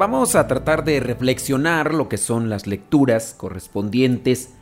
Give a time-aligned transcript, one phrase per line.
[0.00, 4.54] Vamos a tratar de reflexionar lo que son las lecturas correspondientes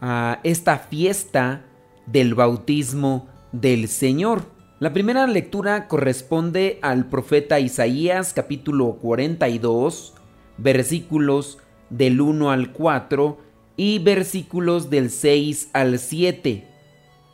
[0.00, 1.64] a esta fiesta
[2.06, 4.44] del bautismo del Señor.
[4.78, 10.14] La primera lectura corresponde al profeta Isaías capítulo 42,
[10.56, 11.58] versículos
[11.90, 13.38] del 1 al 4
[13.76, 16.64] y versículos del 6 al 7.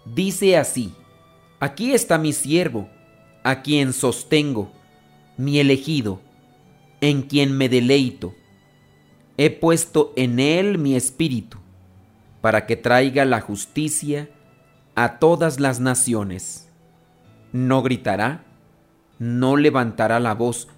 [0.06, 0.94] Dice así,
[1.60, 2.88] Aquí está mi siervo,
[3.44, 4.72] a quien sostengo,
[5.36, 6.31] mi elegido
[7.02, 8.34] en quien me deleito.
[9.36, 11.58] He puesto en él mi espíritu,
[12.40, 14.30] para que traiga la justicia
[14.94, 16.70] a todas las naciones.
[17.52, 18.44] No gritará,
[19.18, 20.68] no levantará la voz,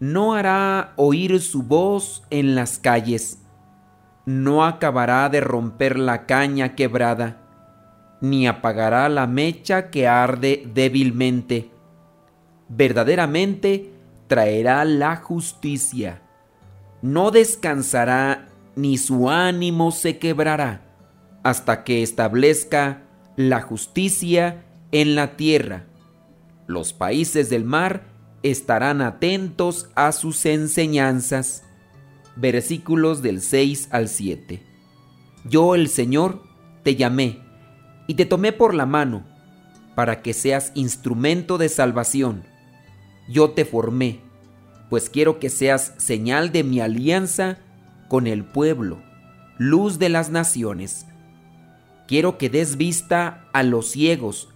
[0.00, 3.40] no hará oír su voz en las calles,
[4.26, 7.40] no acabará de romper la caña quebrada,
[8.20, 11.70] ni apagará la mecha que arde débilmente.
[12.68, 13.93] Verdaderamente,
[14.26, 16.22] traerá la justicia.
[17.02, 20.82] No descansará ni su ánimo se quebrará
[21.42, 23.02] hasta que establezca
[23.36, 25.84] la justicia en la tierra.
[26.66, 28.06] Los países del mar
[28.42, 31.62] estarán atentos a sus enseñanzas.
[32.36, 34.62] Versículos del 6 al 7.
[35.44, 36.42] Yo el Señor
[36.82, 37.40] te llamé
[38.06, 39.24] y te tomé por la mano
[39.94, 42.53] para que seas instrumento de salvación
[43.28, 44.20] yo te formé,
[44.90, 47.58] pues quiero que seas señal de mi alianza
[48.08, 49.02] con el pueblo,
[49.58, 51.06] luz de las naciones.
[52.06, 54.48] Quiero que des vista a los ciegos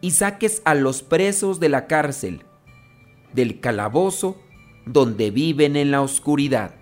[0.00, 2.44] y saques a los presos de la cárcel,
[3.34, 4.38] del calabozo
[4.86, 6.74] donde viven en la oscuridad.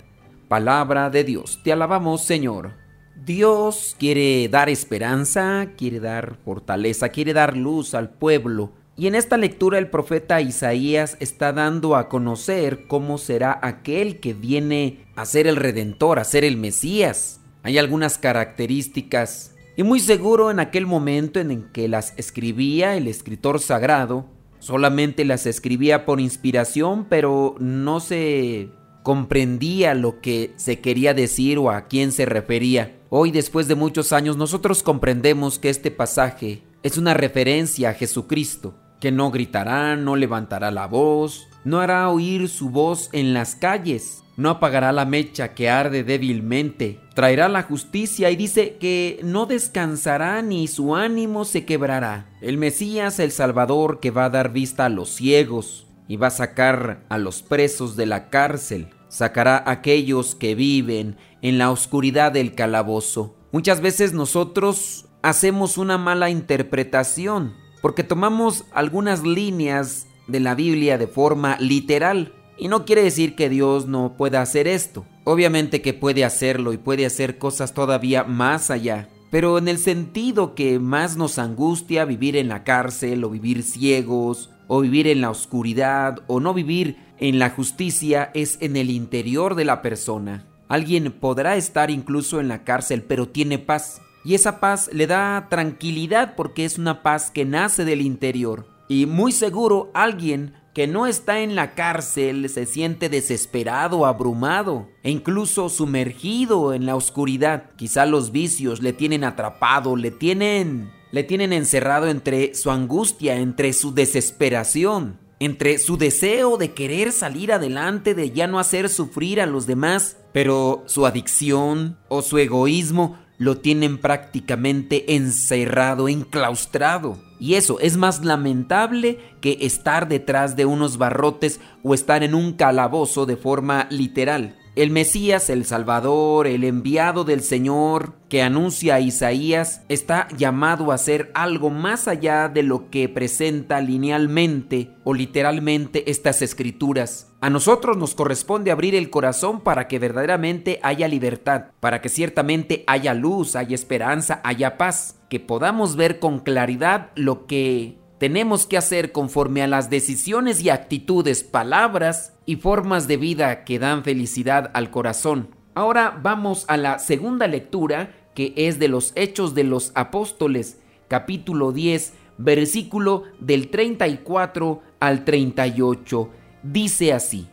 [0.49, 1.61] Palabra de Dios.
[1.65, 2.75] Te alabamos, Señor.
[3.17, 9.37] Dios quiere dar esperanza, quiere dar fortaleza, quiere dar luz al pueblo y en esta
[9.37, 15.47] lectura el profeta Isaías está dando a conocer cómo será aquel que viene a ser
[15.47, 17.41] el redentor, a ser el Mesías.
[17.63, 23.61] Hay algunas características y muy seguro en aquel momento en que las escribía el escritor
[23.61, 24.25] sagrado,
[24.61, 28.71] solamente las escribía por inspiración, pero no se
[29.03, 32.97] comprendía lo que se quería decir o a quién se refería.
[33.11, 38.75] Hoy, después de muchos años, nosotros comprendemos que este pasaje es una referencia a Jesucristo
[39.01, 44.23] que no gritará, no levantará la voz, no hará oír su voz en las calles,
[44.37, 50.43] no apagará la mecha que arde débilmente, traerá la justicia y dice que no descansará
[50.43, 52.31] ni su ánimo se quebrará.
[52.41, 56.31] El Mesías, el Salvador, que va a dar vista a los ciegos y va a
[56.31, 62.33] sacar a los presos de la cárcel, sacará a aquellos que viven en la oscuridad
[62.33, 63.35] del calabozo.
[63.53, 67.55] Muchas veces nosotros hacemos una mala interpretación
[67.87, 72.33] porque tomamos algunas líneas de la Biblia de forma literal.
[72.59, 75.07] Y no quiere decir que Dios no pueda hacer esto.
[75.23, 79.09] Obviamente que puede hacerlo y puede hacer cosas todavía más allá.
[79.31, 84.51] Pero en el sentido que más nos angustia vivir en la cárcel o vivir ciegos
[84.67, 89.55] o vivir en la oscuridad o no vivir en la justicia es en el interior
[89.55, 90.45] de la persona.
[90.67, 95.47] Alguien podrá estar incluso en la cárcel pero tiene paz y esa paz le da
[95.49, 98.67] tranquilidad porque es una paz que nace del interior.
[98.89, 105.13] Y muy seguro alguien que no está en la cárcel se siente desesperado, abrumado e
[105.13, 107.71] incluso sumergido en la oscuridad.
[107.77, 113.73] Quizá los vicios le tienen atrapado, le tienen le tienen encerrado entre su angustia, entre
[113.73, 119.47] su desesperación, entre su deseo de querer salir adelante, de ya no hacer sufrir a
[119.47, 127.19] los demás, pero su adicción o su egoísmo lo tienen prácticamente encerrado, enclaustrado.
[127.39, 132.55] Y eso es más lamentable que estar detrás de unos barrotes o estar en un
[132.55, 134.57] calabozo de forma literal.
[134.77, 140.99] El Mesías, el Salvador, el enviado del Señor que anuncia a Isaías, está llamado a
[140.99, 147.33] ser algo más allá de lo que presenta linealmente o literalmente estas escrituras.
[147.41, 152.85] A nosotros nos corresponde abrir el corazón para que verdaderamente haya libertad, para que ciertamente
[152.87, 158.79] haya luz, haya esperanza, haya paz, que podamos ver con claridad lo que tenemos que
[158.79, 164.71] hacer conforme a las decisiones y actitudes, palabras y formas de vida que dan felicidad
[164.75, 165.55] al corazón.
[165.75, 170.79] Ahora vamos a la segunda lectura que es de los Hechos de los Apóstoles,
[171.09, 176.31] capítulo 10, versículo del 34 al 38.
[176.63, 177.49] Dice así,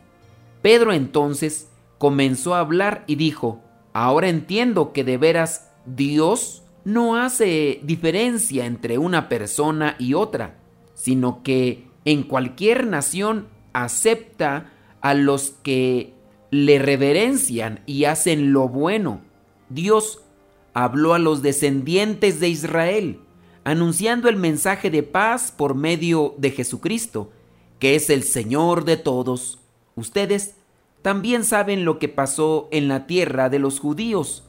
[0.62, 1.68] Pedro entonces
[1.98, 3.62] comenzó a hablar y dijo,
[3.92, 10.58] ahora entiendo que de veras Dios no hace diferencia entre una persona y otra,
[10.94, 16.14] sino que en cualquier nación acepta a los que
[16.50, 19.22] le reverencian y hacen lo bueno.
[19.70, 20.20] Dios
[20.74, 23.20] habló a los descendientes de Israel,
[23.64, 27.32] anunciando el mensaje de paz por medio de Jesucristo,
[27.78, 29.60] que es el Señor de todos.
[29.96, 30.56] Ustedes
[31.02, 34.44] también saben lo que pasó en la tierra de los judíos,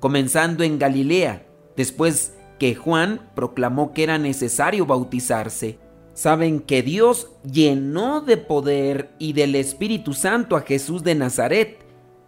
[0.00, 1.46] comenzando en Galilea,
[1.80, 5.78] después que Juan proclamó que era necesario bautizarse.
[6.12, 11.78] Saben que Dios llenó de poder y del Espíritu Santo a Jesús de Nazaret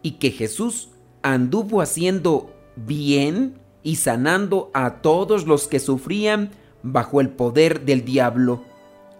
[0.01, 0.89] y que Jesús
[1.23, 6.53] anduvo haciendo bien y sanando a todos los que sufrían
[6.83, 8.65] bajo el poder del diablo.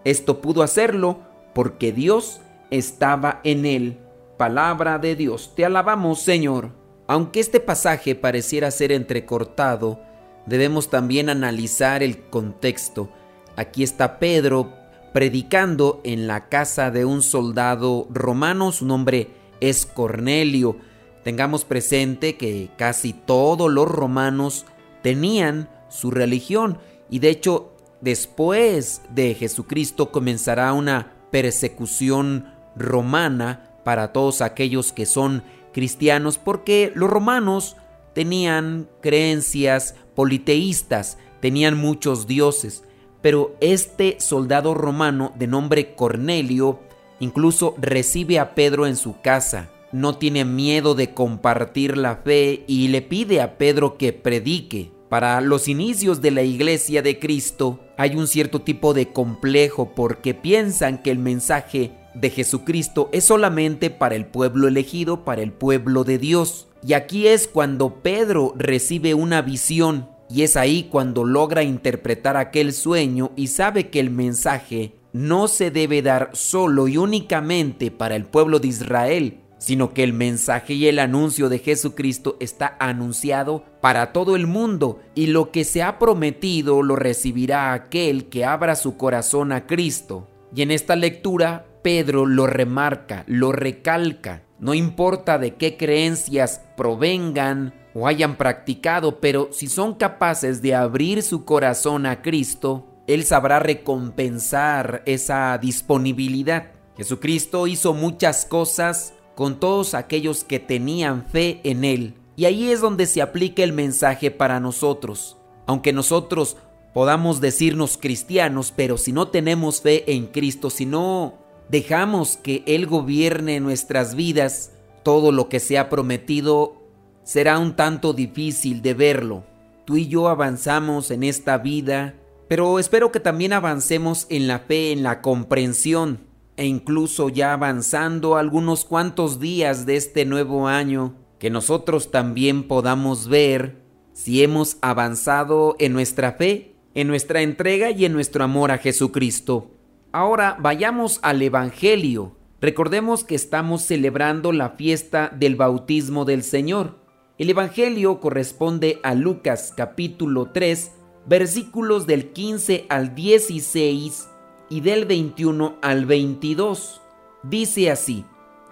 [0.05, 1.19] Esto pudo hacerlo
[1.53, 2.41] porque Dios
[2.71, 3.99] estaba en él.
[4.37, 6.71] Palabra de Dios, te alabamos Señor.
[7.05, 9.99] Aunque este pasaje pareciera ser entrecortado,
[10.45, 13.09] debemos también analizar el contexto.
[13.55, 14.73] Aquí está Pedro
[15.13, 19.29] predicando en la casa de un soldado romano, su nombre
[19.61, 20.77] es Cornelio.
[21.23, 24.65] Tengamos presente que casi todos los romanos
[25.03, 26.79] tenían su religión
[27.09, 35.43] y de hecho después de Jesucristo comenzará una persecución romana para todos aquellos que son
[35.71, 37.77] cristianos porque los romanos
[38.13, 42.83] tenían creencias politeístas, tenían muchos dioses,
[43.21, 46.79] pero este soldado romano de nombre Cornelio
[47.19, 52.87] incluso recibe a Pedro en su casa no tiene miedo de compartir la fe y
[52.89, 54.91] le pide a Pedro que predique.
[55.07, 60.33] Para los inicios de la iglesia de Cristo hay un cierto tipo de complejo porque
[60.33, 66.03] piensan que el mensaje de Jesucristo es solamente para el pueblo elegido, para el pueblo
[66.03, 66.67] de Dios.
[66.85, 72.73] Y aquí es cuando Pedro recibe una visión y es ahí cuando logra interpretar aquel
[72.73, 78.25] sueño y sabe que el mensaje no se debe dar solo y únicamente para el
[78.25, 84.11] pueblo de Israel, sino que el mensaje y el anuncio de Jesucristo está anunciado para
[84.11, 88.97] todo el mundo y lo que se ha prometido lo recibirá aquel que abra su
[88.97, 90.27] corazón a Cristo.
[90.53, 94.43] Y en esta lectura Pedro lo remarca, lo recalca.
[94.63, 101.21] No importa de qué creencias provengan o hayan practicado, pero si son capaces de abrir
[101.21, 106.71] su corazón a Cristo, Él sabrá recompensar esa disponibilidad.
[106.95, 112.13] Jesucristo hizo muchas cosas con todos aquellos que tenían fe en Él.
[112.37, 115.35] Y ahí es donde se aplica el mensaje para nosotros.
[115.65, 116.55] Aunque nosotros
[116.93, 122.85] podamos decirnos cristianos, pero si no tenemos fe en Cristo, si no dejamos que Él
[122.85, 124.71] gobierne nuestras vidas,
[125.03, 126.81] todo lo que se ha prometido
[127.23, 129.43] será un tanto difícil de verlo.
[129.85, 132.15] Tú y yo avanzamos en esta vida,
[132.47, 136.19] pero espero que también avancemos en la fe, en la comprensión
[136.55, 143.27] e incluso ya avanzando algunos cuantos días de este nuevo año, que nosotros también podamos
[143.27, 143.81] ver
[144.13, 149.71] si hemos avanzado en nuestra fe, en nuestra entrega y en nuestro amor a Jesucristo.
[150.15, 152.35] Ahora vayamos al Evangelio.
[152.61, 156.99] Recordemos que estamos celebrando la fiesta del bautismo del Señor.
[157.39, 160.91] El Evangelio corresponde a Lucas capítulo 3,
[161.25, 164.29] versículos del 15 al 16
[164.69, 167.01] y del 21 al 22.
[167.41, 168.23] Dice así,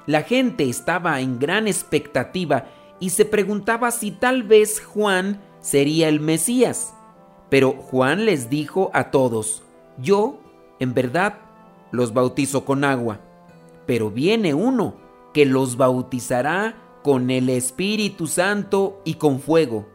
[0.05, 2.65] la gente estaba en gran expectativa
[2.99, 6.93] y se preguntaba si tal vez Juan sería el Mesías.
[7.49, 9.63] Pero Juan les dijo a todos,
[9.97, 10.40] yo,
[10.81, 11.37] en verdad,
[11.91, 13.21] los bautizo con agua,
[13.85, 14.95] pero viene uno
[15.33, 19.87] que los bautizará con el Espíritu Santo y con fuego.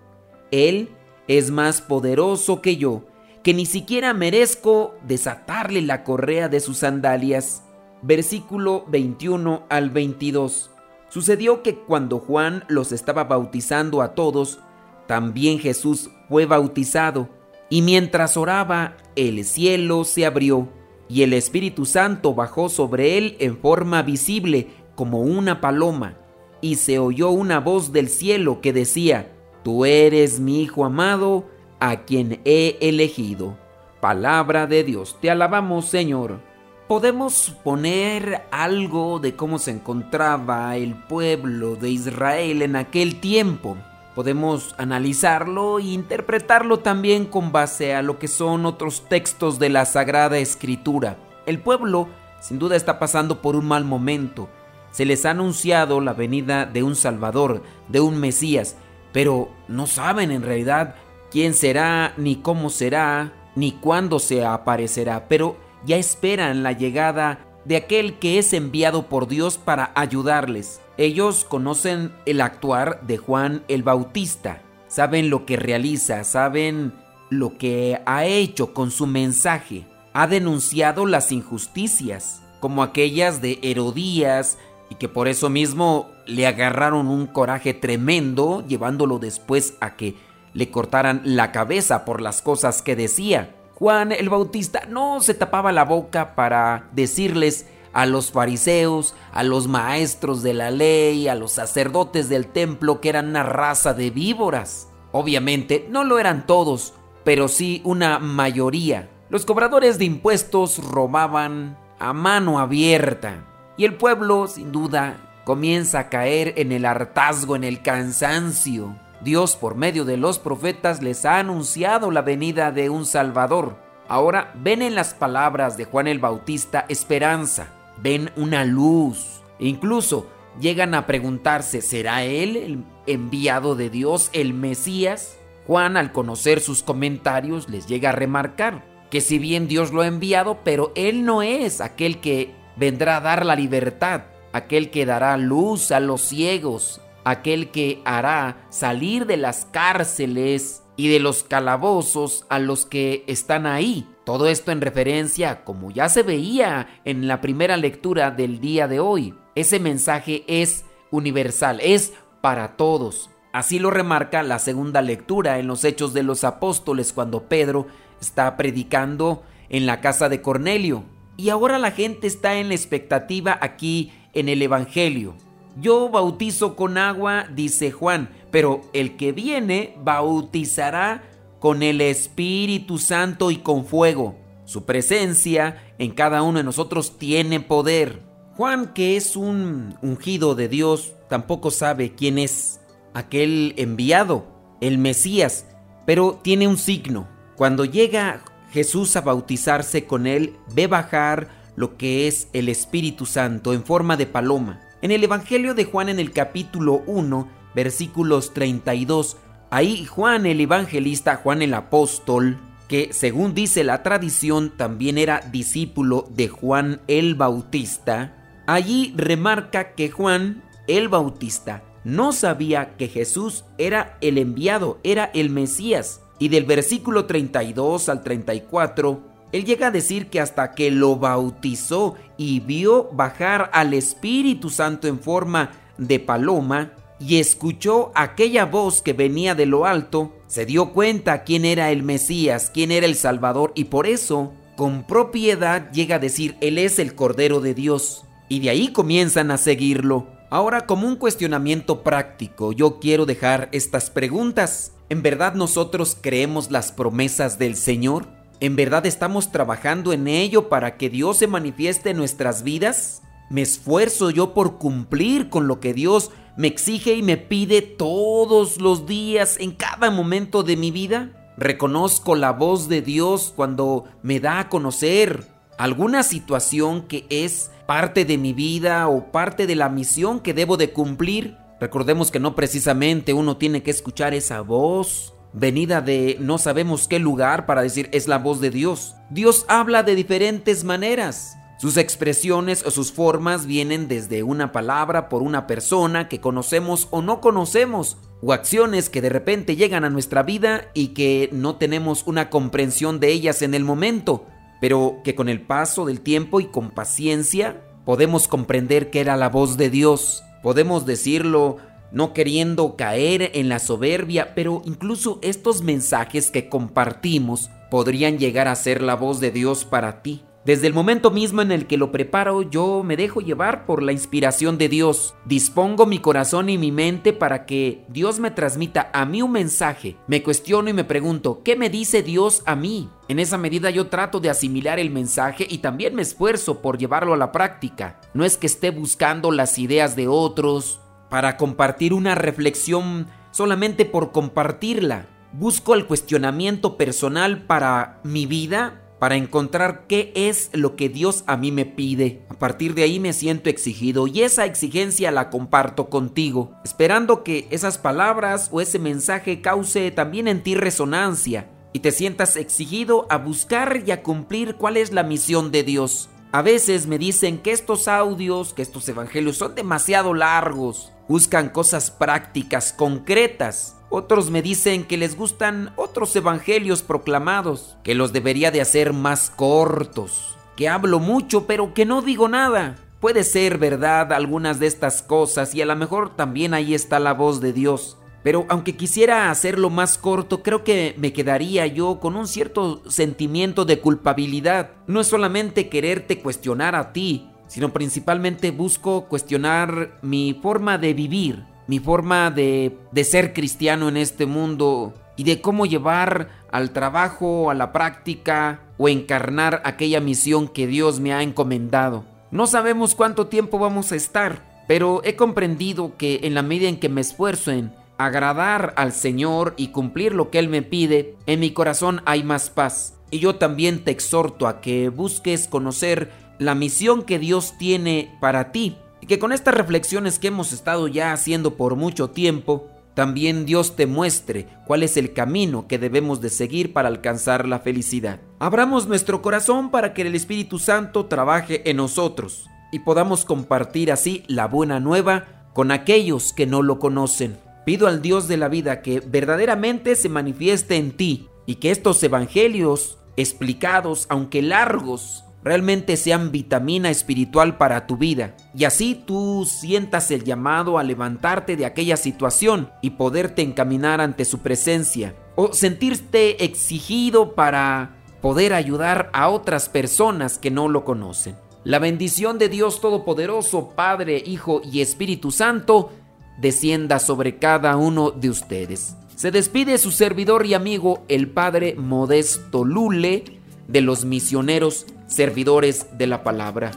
[0.51, 0.91] Él
[1.27, 3.03] es más poderoso que yo
[3.43, 7.63] que ni siquiera merezco desatarle la correa de sus sandalias.
[8.03, 10.71] Versículo 21 al 22.
[11.09, 14.59] Sucedió que cuando Juan los estaba bautizando a todos,
[15.07, 17.29] también Jesús fue bautizado,
[17.71, 20.69] y mientras oraba, el cielo se abrió,
[21.09, 26.17] y el Espíritu Santo bajó sobre él en forma visible como una paloma,
[26.61, 29.33] y se oyó una voz del cielo que decía,
[29.63, 31.45] Tú eres mi Hijo amado,
[31.81, 33.57] a quien he elegido.
[34.01, 36.41] Palabra de Dios, te alabamos Señor.
[36.87, 43.77] podemos suponer algo de cómo se encontraba el pueblo de Israel en aquel tiempo.
[44.17, 49.85] Podemos analizarlo e interpretarlo también con base a lo que son otros textos de la
[49.85, 51.19] Sagrada Escritura.
[51.45, 52.09] El pueblo
[52.41, 54.49] sin duda está pasando por un mal momento.
[54.91, 58.77] Se les ha anunciado la venida de un Salvador, de un Mesías,
[59.13, 60.95] pero no saben en realidad
[61.31, 67.77] quién será, ni cómo será, ni cuándo se aparecerá, pero ya esperan la llegada de
[67.77, 70.81] aquel que es enviado por Dios para ayudarles.
[70.97, 76.93] Ellos conocen el actuar de Juan el Bautista, saben lo que realiza, saben
[77.29, 79.85] lo que ha hecho con su mensaje.
[80.13, 84.59] Ha denunciado las injusticias, como aquellas de Herodías,
[84.89, 90.15] y que por eso mismo le agarraron un coraje tremendo, llevándolo después a que
[90.55, 93.56] le cortaran la cabeza por las cosas que decía.
[93.79, 99.69] Juan el Bautista no se tapaba la boca para decirles a los fariseos, a los
[99.69, 104.89] maestros de la ley, a los sacerdotes del templo que eran una raza de víboras.
[105.13, 109.11] Obviamente no lo eran todos, pero sí una mayoría.
[109.29, 113.45] Los cobradores de impuestos robaban a mano abierta
[113.77, 118.97] y el pueblo, sin duda, comienza a caer en el hartazgo, en el cansancio.
[119.23, 123.77] Dios, por medio de los profetas, les ha anunciado la venida de un Salvador.
[124.09, 129.41] Ahora ven en las palabras de Juan el Bautista esperanza ven una luz.
[129.59, 130.29] Incluso
[130.61, 135.39] llegan a preguntarse, ¿será él el enviado de Dios, el Mesías?
[135.67, 140.07] Juan, al conocer sus comentarios, les llega a remarcar que si bien Dios lo ha
[140.07, 145.37] enviado, pero él no es aquel que vendrá a dar la libertad, aquel que dará
[145.37, 152.47] luz a los ciegos, aquel que hará salir de las cárceles y de los calabozos
[152.49, 154.09] a los que están ahí.
[154.25, 159.01] Todo esto en referencia, como ya se veía en la primera lectura del día de
[159.01, 163.29] hoy, ese mensaje es universal, es para todos.
[163.53, 167.89] Así lo remarca la segunda lectura en los Hechos de los Apóstoles cuando Pedro
[168.21, 171.03] está predicando en la casa de Cornelio.
[171.37, 175.35] Y ahora la gente está en la expectativa aquí en el Evangelio.
[175.79, 181.23] Yo bautizo con agua, dice Juan, pero el que viene bautizará
[181.61, 184.37] con el Espíritu Santo y con fuego.
[184.65, 188.23] Su presencia en cada uno de nosotros tiene poder.
[188.57, 192.81] Juan, que es un ungido de Dios, tampoco sabe quién es
[193.13, 194.47] aquel enviado,
[194.81, 195.67] el Mesías,
[196.07, 197.29] pero tiene un signo.
[197.55, 203.75] Cuando llega Jesús a bautizarse con él, ve bajar lo que es el Espíritu Santo
[203.75, 204.81] en forma de paloma.
[205.07, 209.37] En el Evangelio de Juan en el capítulo 1, versículos 32,
[209.71, 212.59] ahí Juan el evangelista, Juan el apóstol,
[212.89, 220.11] que según dice la tradición también era discípulo de Juan el Bautista, allí remarca que
[220.11, 226.21] Juan el Bautista no sabía que Jesús era el enviado, era el Mesías.
[226.41, 232.15] Y del versículo 32 al 34, él llega a decir que hasta que lo bautizó
[232.37, 239.13] y vio bajar al Espíritu Santo en forma de paloma, y escuchó aquella voz que
[239.13, 243.73] venía de lo alto, se dio cuenta quién era el Mesías, quién era el Salvador,
[243.75, 248.25] y por eso, con propiedad, llega a decir, Él es el Cordero de Dios.
[248.49, 250.29] Y de ahí comienzan a seguirlo.
[250.51, 254.93] Ahora, como un cuestionamiento práctico, yo quiero dejar estas preguntas.
[255.09, 258.36] ¿En verdad nosotros creemos las promesas del Señor?
[258.59, 263.23] ¿En verdad estamos trabajando en ello para que Dios se manifieste en nuestras vidas?
[263.51, 268.81] ¿Me esfuerzo yo por cumplir con lo que Dios me exige y me pide todos
[268.81, 271.53] los días, en cada momento de mi vida?
[271.59, 275.45] ¿Reconozco la voz de Dios cuando me da a conocer
[275.77, 280.79] alguna situación que es parte de mi vida o parte de la misión que debo
[280.79, 281.59] de cumplir?
[281.79, 287.19] Recordemos que no precisamente uno tiene que escuchar esa voz venida de no sabemos qué
[287.19, 289.15] lugar para decir es la voz de Dios.
[289.31, 291.57] Dios habla de diferentes maneras.
[291.79, 297.21] Sus expresiones o sus formas vienen desde una palabra por una persona que conocemos o
[297.21, 302.27] no conocemos, o acciones que de repente llegan a nuestra vida y que no tenemos
[302.27, 304.47] una comprensión de ellas en el momento,
[304.81, 309.51] pero que con el paso del tiempo y con paciencia podemos comprender que era la
[309.51, 310.43] voz de Dios.
[310.63, 311.77] Podemos decirlo
[312.13, 318.75] no queriendo caer en la soberbia, pero incluso estos mensajes que compartimos podrían llegar a
[318.77, 320.43] ser la voz de Dios para ti.
[320.67, 324.11] Desde el momento mismo en el que lo preparo, yo me dejo llevar por la
[324.11, 325.37] inspiración de Dios.
[325.45, 330.17] Dispongo mi corazón y mi mente para que Dios me transmita a mí un mensaje.
[330.27, 333.09] Me cuestiono y me pregunto, ¿qué me dice Dios a mí?
[333.29, 337.35] En esa medida yo trato de asimilar el mensaje y también me esfuerzo por llevarlo
[337.35, 338.19] a la práctica.
[338.35, 340.99] No es que esté buscando las ideas de otros
[341.37, 345.27] para compartir una reflexión solamente por compartirla.
[345.53, 351.59] Busco el cuestionamiento personal para mi vida para encontrar qué es lo que Dios a
[351.59, 352.47] mí me pide.
[352.49, 357.69] A partir de ahí me siento exigido y esa exigencia la comparto contigo, esperando que
[357.71, 363.37] esas palabras o ese mensaje cause también en ti resonancia y te sientas exigido a
[363.37, 366.31] buscar y a cumplir cuál es la misión de Dios.
[366.53, 372.11] A veces me dicen que estos audios, que estos evangelios son demasiado largos, buscan cosas
[372.11, 378.81] prácticas, concretas, otros me dicen que les gustan otros evangelios proclamados, que los debería de
[378.81, 382.97] hacer más cortos, que hablo mucho pero que no digo nada.
[383.21, 387.35] Puede ser verdad algunas de estas cosas y a lo mejor también ahí está la
[387.35, 388.17] voz de Dios.
[388.45, 393.85] Pero aunque quisiera hacerlo más corto, creo que me quedaría yo con un cierto sentimiento
[393.85, 394.93] de culpabilidad.
[395.09, 401.65] No es solamente quererte cuestionar a ti, sino principalmente busco cuestionar mi forma de vivir,
[401.87, 407.71] mi forma de, de ser cristiano en este mundo y de cómo llevar al trabajo,
[407.71, 412.25] a la práctica o encarnar aquella misión que Dios me ha encomendado.
[412.51, 416.99] No sabemos cuánto tiempo vamos a estar, pero he comprendido que en la medida en
[416.99, 421.61] que me esfuerzo en agradar al Señor y cumplir lo que Él me pide, en
[421.61, 423.15] mi corazón hay más paz.
[423.31, 428.73] Y yo también te exhorto a que busques conocer la misión que Dios tiene para
[428.73, 428.97] ti
[429.27, 434.07] que con estas reflexiones que hemos estado ya haciendo por mucho tiempo, también Dios te
[434.07, 438.41] muestre cuál es el camino que debemos de seguir para alcanzar la felicidad.
[438.59, 444.45] Abramos nuestro corazón para que el Espíritu Santo trabaje en nosotros y podamos compartir así
[444.47, 447.57] la buena nueva con aquellos que no lo conocen.
[447.85, 452.23] Pido al Dios de la vida que verdaderamente se manifieste en ti y que estos
[452.23, 458.55] evangelios explicados, aunque largos, realmente sean vitamina espiritual para tu vida.
[458.73, 464.45] Y así tú sientas el llamado a levantarte de aquella situación y poderte encaminar ante
[464.45, 465.35] su presencia.
[465.57, 471.57] O sentirte exigido para poder ayudar a otras personas que no lo conocen.
[471.83, 476.13] La bendición de Dios Todopoderoso, Padre, Hijo y Espíritu Santo,
[476.61, 479.17] descienda sobre cada uno de ustedes.
[479.35, 483.43] Se despide su servidor y amigo, el Padre Modesto Lule,
[483.89, 486.91] de los misioneros servidores de la palabra.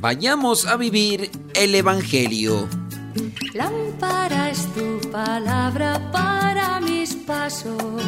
[0.00, 2.66] Vayamos a vivir el Evangelio.
[3.52, 8.02] Lámpara tu palabra para mis pasos,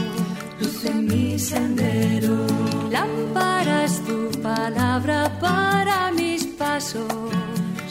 [0.58, 2.46] luz en mi sendero.
[2.90, 7.12] Lámpara tu palabra para mis pasos,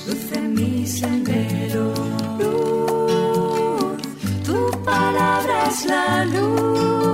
[0.08, 1.94] luz en mi sendero.
[2.40, 4.02] Luz,
[4.44, 7.12] tu palabra es la luz.